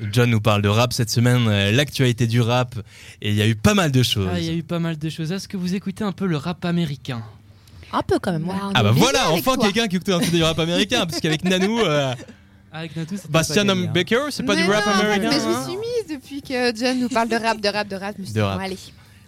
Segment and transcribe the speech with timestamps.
[0.00, 2.74] John nous parle de rap cette semaine, euh, l'actualité du rap,
[3.22, 4.28] et il y a eu pas mal de choses.
[4.32, 5.30] Ah, il y a eu pas mal de choses.
[5.30, 7.22] Est-ce que vous écoutez un peu le rap américain?
[7.92, 8.48] Un peu quand même.
[8.48, 8.54] ouais.
[8.74, 11.78] Ah bah voilà, enfin quelqu'un qui écoute un peu du rap américain, parce qu'avec Nanou,
[11.78, 12.12] euh,
[12.72, 13.92] Avec Natou, c'était Bastian pas gagné, hein.
[13.94, 16.42] Baker, c'est pas Mais du rap non, américain Mais je hein me suis mise depuis
[16.42, 18.14] que John nous parle de rap, de rap, de rap.
[18.16, 18.58] Je me suis De dit, rap.
[18.58, 18.76] bon,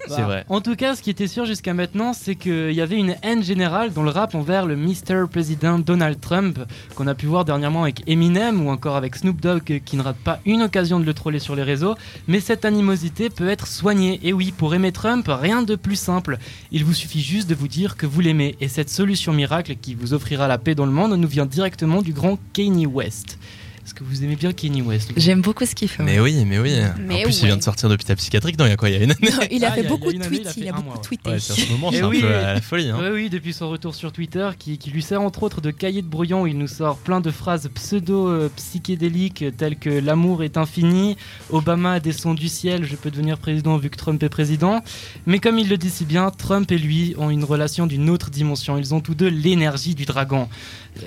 [0.09, 0.45] C'est vrai.
[0.49, 3.43] En tout cas, ce qui était sûr jusqu'à maintenant, c'est qu'il y avait une haine
[3.43, 5.25] générale dans le rap envers le Mr.
[5.31, 6.61] Président Donald Trump,
[6.95, 10.17] qu'on a pu voir dernièrement avec Eminem ou encore avec Snoop Dogg, qui ne rate
[10.17, 11.97] pas une occasion de le troller sur les réseaux.
[12.29, 14.21] Mais cette animosité peut être soignée.
[14.23, 16.39] Et oui, pour aimer Trump, rien de plus simple.
[16.71, 18.57] Il vous suffit juste de vous dire que vous l'aimez.
[18.61, 22.03] Et cette solution miracle qui vous offrira la paix dans le monde nous vient directement
[22.03, 23.39] du grand Kanye West.
[23.87, 26.03] Est-ce que vous aimez bien Kanye West J'aime beaucoup ce qu'il fait.
[26.03, 26.75] Mais oui, mais oui.
[26.99, 28.97] Mais en plus, il vient de sortir d'hôpital psychiatrique, non, il y a quoi Il
[28.97, 29.89] y a une année Non, il a Ah, il y a- fait il y a
[29.89, 30.47] beaucoup de tweets.
[30.49, 31.31] a fait Il a beaucoup mois, tweeté.
[31.31, 32.21] Ouais, c'est en ce moment, Eh c'est un oui.
[32.21, 32.91] peu à la folie.
[32.91, 32.97] Hein.
[33.01, 36.03] Oui, oui, depuis son retour sur Twitter, qui, qui lui sert entre autres de cahier
[36.03, 41.17] de brouillon, il nous sort plein de phrases pseudo-psychédéliques telles que l'amour est infini,
[41.51, 44.83] Obama a des sons du ciel, je peux devenir président vu que Trump est président.
[45.27, 48.31] Mais comme il le dit si bien, Trump et lui ont une relation d'une autre
[48.31, 48.79] dimension.
[48.79, 50.49] Ils ont tous deux l'énergie du dragon.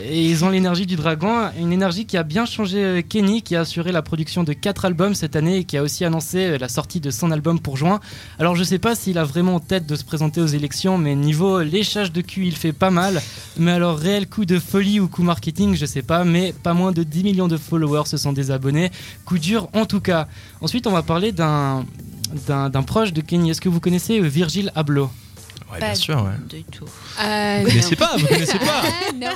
[0.03, 3.55] Et ils ont l'énergie du dragon, une énergie qui a bien changé euh, Kenny, qui
[3.55, 6.57] a assuré la production de 4 albums cette année et qui a aussi annoncé euh,
[6.57, 7.99] la sortie de son album pour juin.
[8.39, 11.15] Alors je sais pas s'il a vraiment en tête de se présenter aux élections, mais
[11.15, 13.21] niveau léchage de cul, il fait pas mal.
[13.57, 16.91] Mais alors réel coup de folie ou coup marketing, je sais pas, mais pas moins
[16.91, 18.91] de 10 millions de followers se sont désabonnés.
[19.25, 20.27] Coup dur en tout cas.
[20.61, 21.85] Ensuite, on va parler d'un
[22.85, 23.51] proche de Kenny.
[23.51, 25.09] Est-ce que vous connaissez euh, Virgil Abloh?
[25.71, 26.31] Ouais, bien sûr, ouais.
[26.49, 26.85] Du tout.
[27.21, 28.81] Euh, Vous connaissez pas, vous connaissez pas
[29.15, 29.27] non.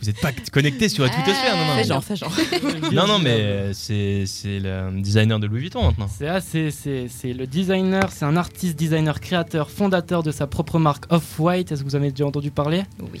[0.00, 1.74] Vous n'êtes pas connecté sur la twittosphère, non, non.
[1.76, 2.32] Fais genre, fais genre.
[2.92, 6.08] Non, non, mais euh, c'est c'est le designer de Louis Vuitton maintenant.
[6.08, 10.46] C'est ah, c'est- c'est- c'est le designer, c'est un artiste, designer, créateur, fondateur de sa
[10.46, 11.72] propre marque Off-White.
[11.72, 12.82] Est-ce que vous en avez déjà entendu parler?
[13.12, 13.20] Oui.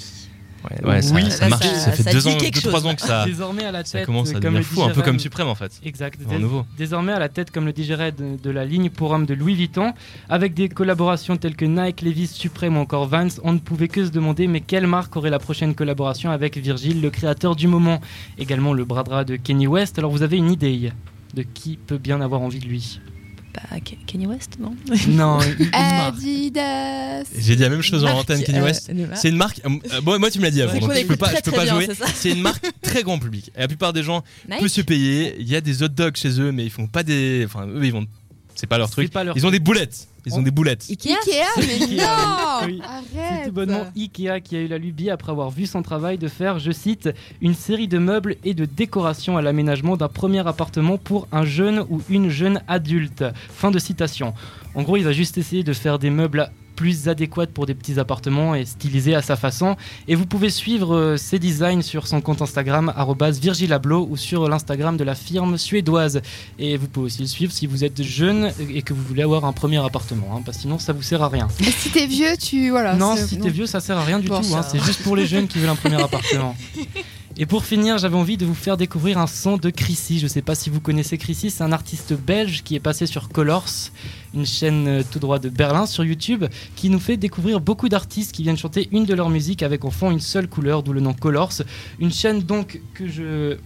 [0.70, 2.68] Ouais, ouais, ça, Oui, ça marche, ça- ça fait ça deux dit ans, quelque deux,
[2.68, 4.90] trois ans que ça, Désormais à la ça tête, commence à comme devenir fou, un
[4.90, 5.72] peu comme Suprême en fait.
[5.84, 6.20] Exact.
[6.30, 6.64] En nouveau.
[6.78, 9.54] Désormais à la tête comme le DigiRed de, de la ligne pour hommes de Louis
[9.56, 9.92] Vuitton,
[10.28, 14.04] avec des collaborations telles que Nike, Levi's, Supreme ou encore Vans, on ne pouvait que
[14.06, 18.00] se demander mais quelle marque aurait la prochaine collaboration avec Virgil, le créateur du moment,
[18.38, 19.98] également le bras droit de Kenny West.
[19.98, 20.92] Alors vous avez une idée
[21.34, 23.00] de qui peut bien avoir envie de lui?
[23.54, 23.60] Bah,
[24.06, 24.74] Kanye West, non
[25.08, 25.38] Non.
[25.72, 27.24] Adidas.
[27.38, 28.90] J'ai dit la même chose en antenne, Kanye euh, West.
[29.14, 29.60] C'est une marque.
[29.66, 31.52] euh, bon, moi, tu me l'as dit avant, donc je peux pas, très, je peux
[31.52, 31.88] pas bien, jouer.
[32.14, 33.50] c'est une marque très grand public.
[33.56, 35.36] Et la plupart des gens peuvent se payer.
[35.38, 37.42] Il y a des hot dogs chez eux, mais ils font pas des.
[37.46, 38.06] Enfin, eux, ils vont.
[38.54, 39.10] C'est pas leur truc.
[39.10, 40.08] pas leur Ils ont des boulettes.
[40.24, 40.84] Ils ont On- des boulettes.
[40.88, 42.04] Ikea Ikea, mais non.
[43.54, 46.18] C'est Arrête tout bonnement Ikea qui a eu la lubie après avoir vu son travail
[46.18, 50.46] de faire, je cite, une série de meubles et de décorations à l'aménagement d'un premier
[50.46, 53.24] appartement pour un jeune ou une jeune adulte.
[53.50, 54.34] Fin de citation.
[54.74, 57.98] En gros, il va juste essayer de faire des meubles plus adéquats pour des petits
[58.00, 59.76] appartements et stylisés à sa façon.
[60.08, 62.92] Et vous pouvez suivre euh, ses designs sur son compte Instagram
[63.40, 66.20] @virgilablo ou sur l'Instagram de la firme suédoise.
[66.58, 69.44] Et vous pouvez aussi le suivre si vous êtes jeune et que vous voulez avoir
[69.44, 71.48] un premier appartement, hein, parce que sinon ça vous sert à rien.
[71.60, 72.70] Et si t'es vieux, tu.
[72.70, 72.94] Voilà.
[72.94, 74.44] Non, si t'es vieux, ça sert à rien du Bon, tout.
[74.44, 74.62] ça hein.
[74.70, 76.56] C'est juste pour les jeunes qui veulent un premier appartement.
[77.38, 80.18] Et pour finir, j'avais envie de vous faire découvrir un son de Chrissy.
[80.18, 83.30] Je sais pas si vous connaissez Chrissy, c'est un artiste belge qui est passé sur
[83.30, 83.90] Colors,
[84.34, 86.44] une chaîne euh, tout droit de Berlin sur YouTube,
[86.76, 89.90] qui nous fait découvrir beaucoup d'artistes qui viennent chanter une de leurs musiques avec en
[89.90, 91.62] fond une seule couleur, d'où le nom Colors.
[91.98, 93.56] Une chaîne donc que je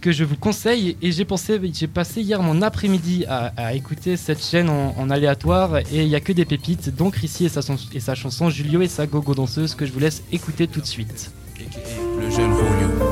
[0.00, 5.08] que je vous conseille et j'ai passé hier mon après-midi à, écouter cette chaîne en,
[5.08, 7.62] aléatoire et il y a que des pépites donc Chrissy et sa,
[7.94, 10.86] et sa chanson Julio et sa gogo danseuse que je vous laisse écouter tout de
[10.86, 11.32] suite.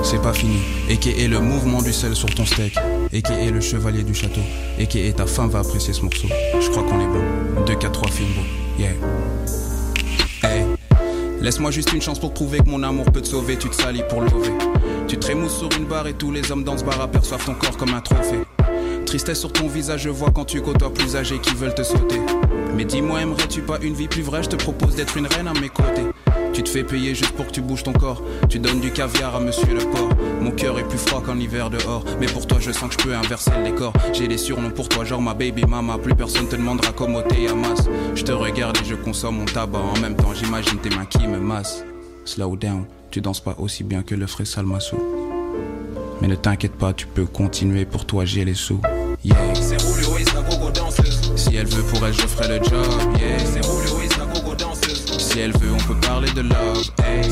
[0.02, 0.58] C'est pas fini.
[0.88, 2.74] Et qui est le mouvement du sel sur ton steak.
[3.12, 4.40] Et qui est le chevalier du château.
[4.78, 6.28] Et qui est ta femme va apprécier ce morceau.
[6.60, 7.64] Je crois qu'on est bon.
[7.66, 8.42] 2, 4, 3 films beau.
[8.78, 8.92] Yeah.
[10.42, 10.64] Hey.
[11.40, 13.56] Laisse-moi juste une chance pour prouver que mon amour peut te sauver.
[13.56, 14.52] Tu te salis pour lever.
[15.06, 17.54] Tu te rémousses sur une barre et tous les hommes dans ce bar aperçoivent ton
[17.54, 18.40] corps comme un trophée.
[19.06, 22.20] Tristesse sur ton visage, je vois quand tu côtoies plus âgés qui veulent te sauter.
[22.74, 24.42] Mais dis-moi, aimerais-tu pas une vie plus vraie?
[24.42, 26.06] Je te propose d'être une reine à mes côtés.
[26.52, 28.22] Tu te fais payer juste pour que tu bouges ton corps.
[28.48, 30.10] Tu donnes du caviar à monsieur le porc.
[30.40, 32.04] Mon cœur est plus froid qu'en hiver dehors.
[32.20, 33.92] Mais pour toi, je sens que je peux inverser le décor.
[34.12, 35.96] J'ai des surnoms pour toi, genre ma baby mama.
[35.98, 37.88] Plus personne te demandera comment t'es à masse.
[38.14, 39.78] Je te regarde et je consomme mon tabac.
[39.78, 41.84] En même temps, j'imagine tes mains qui me massent.
[42.24, 44.96] Slow down, tu danses pas aussi bien que le frais Salmasso.
[46.20, 47.84] Mais ne t'inquiète pas, tu peux continuer.
[47.84, 48.80] Pour toi, j'ai les sous.
[49.24, 49.36] Yeah.
[49.54, 49.76] C'est
[50.74, 51.32] danseuse.
[51.36, 52.86] Si elle veut pour elle, je ferai le job.
[53.18, 53.38] Yeah.
[53.38, 54.11] C'est
[55.32, 56.90] Si elle veut, on peut parler de love.
[57.02, 57.24] Hey.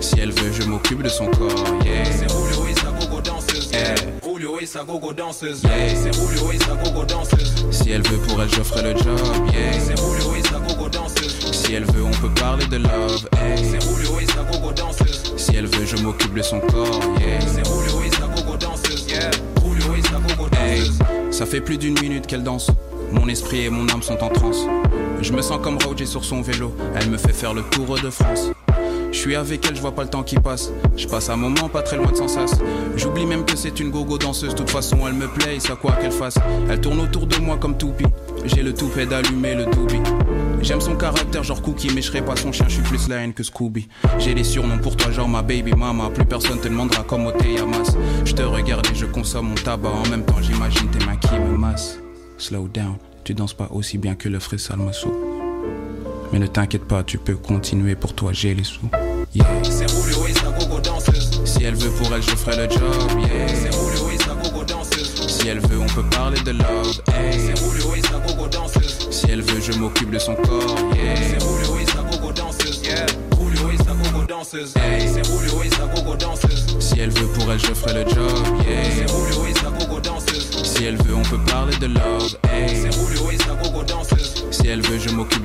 [0.00, 1.50] Si elle veut, je m'occupe de son corps.
[1.84, 2.04] Yeah.
[2.04, 3.68] C'est Julio et sa gogo danseuse.
[3.72, 3.94] Yeah.
[4.22, 5.60] Julio et sa gogo danseuse.
[5.64, 5.96] Yeah.
[5.96, 7.66] C'est Julio et sa gogo danseuse.
[7.72, 9.18] Si elle veut pour elle, je ferai le job.
[9.52, 9.72] Yeah.
[9.72, 11.50] C'est Julio et sa gogo danseuse.
[11.50, 13.28] Si elle veut, on peut parler de love.
[13.36, 13.64] Hey.
[13.64, 15.34] C'est Julio et sa gogo danseuse.
[15.36, 17.00] Si elle veut, je m'occupe de son corps.
[17.18, 17.40] Yeah.
[17.40, 19.04] C'est Julio et sa gogo danseuse.
[19.08, 19.32] Yeah.
[19.64, 19.96] Julio
[21.32, 22.70] Ça fait plus d'une minute qu'elle danse.
[23.12, 24.66] Mon esprit et mon âme sont en transe.
[25.20, 26.74] Je me sens comme Roger sur son vélo.
[26.94, 28.50] Elle me fait faire le tour de France.
[29.12, 30.70] Je suis avec elle, je vois pas le temps qui passe.
[30.96, 32.58] Je passe un moment pas très loin de Sansas.
[32.96, 34.50] J'oublie même que c'est une gogo danseuse.
[34.50, 36.36] De toute façon, elle me plaît, et ça quoi qu'elle fasse.
[36.70, 38.06] Elle tourne autour de moi comme toupie.
[38.44, 40.00] J'ai le toupet d'allumer le doobie.
[40.62, 43.26] J'aime son caractère, genre cookie, mais je serai pas son chien, je suis plus la
[43.28, 43.88] que Scooby.
[44.18, 46.10] J'ai des surnoms pour toi, genre ma baby mama.
[46.14, 47.96] Plus personne te demandera comme au Yamas.
[48.24, 49.88] Je te regarde et je consomme mon tabac.
[49.88, 51.98] En même temps, j'imagine tes mains qui me massent.
[52.40, 55.12] Slow down, tu danses pas aussi bien que le frais Salmasso.
[56.32, 58.88] Mais ne t'inquiète pas, tu peux continuer pour toi, j'ai les sous.
[59.34, 59.46] Yeah.
[59.62, 61.42] C'est Julio et sa gogo danseuse.
[61.44, 62.80] Si elle veut pour elle, je ferai le job.
[63.18, 63.48] Yeah.
[63.48, 65.28] C'est Julio et sa gogo danseuse.
[65.28, 67.02] Si elle veut, on peut parler de love.
[67.12, 67.38] Hey.
[67.38, 69.08] C'est Julio et sa gogo danseuse.
[69.10, 70.76] Si elle veut, je m'occupe de son corps.
[70.94, 71.12] Yeah.
[71.12, 71.38] Hey.
[76.80, 78.46] Si elle veut pour elle, je ferai le job.
[78.66, 78.84] Yeah.
[78.84, 80.50] C'est Julio et sa gogo danseuse.
[80.64, 82.09] Si elle veut, on peut parler de love.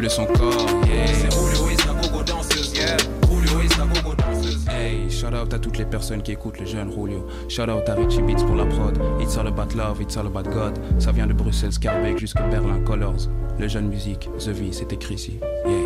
[0.09, 0.67] Son corps.
[0.87, 1.07] Yeah.
[1.07, 2.73] C'est Julio et sa gogo danseuse.
[2.73, 2.97] Yeah.
[3.29, 4.65] Julio et sa gogo danseuse.
[4.69, 7.27] Hey, shout out à toutes les personnes qui écoutent le jeune Julio.
[7.49, 8.97] Shout out à Richie Beats pour la prod.
[9.19, 10.79] It's all about love, it's all about God.
[10.99, 13.27] Ça vient de Bruxelles, Scarbeck jusque Berlin Colors.
[13.59, 15.39] Le jeune musique, The V, c'est écrit ici.
[15.65, 15.84] Yeah.